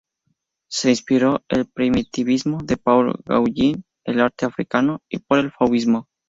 Se 0.67 0.89
inspiró 0.89 1.43
el 1.47 1.67
primitivismo 1.67 2.57
de 2.63 2.75
Paul 2.75 3.13
Gauguin, 3.23 3.85
el 4.03 4.19
arte 4.19 4.47
africano 4.47 5.01
y 5.07 5.19
por 5.19 5.37
el 5.37 5.51
fauvismo. 5.51 6.07